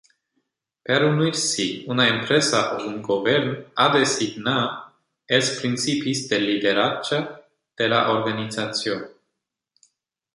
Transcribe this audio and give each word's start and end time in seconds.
Per 0.89 0.95
unir-s'hi, 1.07 1.65
una 1.95 2.05
empresa 2.13 2.61
o 2.77 2.79
un 2.91 2.95
govern 3.07 3.51
ha 3.83 3.87
de 3.97 4.01
signar 4.13 4.63
els 5.39 5.51
principis 5.61 6.23
de 6.33 6.41
lideratge 6.45 7.21
de 7.83 7.91
la 7.95 8.01
organització. 8.19 8.97